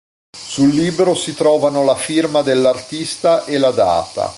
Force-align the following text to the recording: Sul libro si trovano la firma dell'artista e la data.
Sul 0.35 0.71
libro 0.73 1.13
si 1.13 1.35
trovano 1.35 1.83
la 1.83 1.93
firma 1.95 2.41
dell'artista 2.41 3.45
e 3.45 3.59
la 3.59 3.69
data. 3.69 4.29